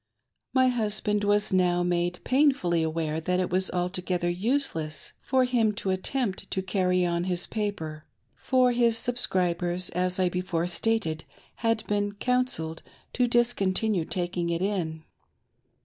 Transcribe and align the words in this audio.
My 0.51 0.69
husband 0.69 1.23
was 1.23 1.53
now 1.53 1.83
made 1.83 2.21
painfully 2.23 2.81
aware 2.81 3.21
that 3.21 3.39
it 3.39 3.51
was 3.51 3.69
alto 3.69 4.01
gether 4.01 4.31
useless 4.31 5.13
for 5.21 5.43
him 5.43 5.73
to 5.73 5.91
attempt 5.91 6.49
to 6.49 6.63
carry 6.63 7.05
on 7.05 7.25
his 7.25 7.45
paper, 7.45 8.07
for 8.35 8.71
his 8.71 8.97
subscribers, 8.97 9.91
as 9.91 10.17
I 10.19 10.27
before 10.27 10.65
stated, 10.65 11.25
had 11.57 11.85
been 11.85 12.13
"counselled" 12.13 12.81
to 13.13 13.27
dis 13.27 13.53
continue 13.53 14.05
taking 14.05 14.49
it 14.49 14.63
in. 14.63 15.03